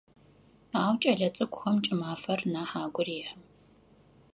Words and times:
Ау 0.81 0.93
кӏэлэцӏыкӏухэм 1.01 1.77
кӏымафэр 1.83 2.39
нахь 2.53 2.75
агу 2.83 3.01
рехьы. 3.07 3.35